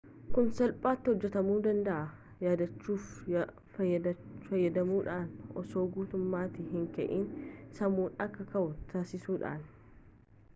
kun 0.35 0.47
salphaati 0.59 1.09
hojaatamu 1.15 1.57
danda'aa 1.65 2.31
yaadachiftuu 2.43 3.43
fayyadamuudhaan 3.75 5.29
osoo 5.63 5.85
guutummatti 5.99 6.67
hin 6.71 6.89
ka'iin 6.97 7.29
sammuun 7.81 8.19
akka 8.27 8.49
ka'uu 8.57 8.75
taasisuudhaan 8.97 9.63